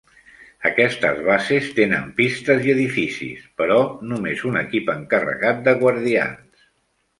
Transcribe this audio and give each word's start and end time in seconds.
Aquestes 0.69 1.19
bases 1.27 1.67
tenen 1.79 2.07
pistes 2.21 2.65
i 2.69 2.73
edificis, 2.75 3.45
però 3.63 3.79
només 4.15 4.43
un 4.53 4.59
equip 4.65 4.93
encarregat 4.97 5.63
de 5.71 5.79
guardians. 5.85 6.69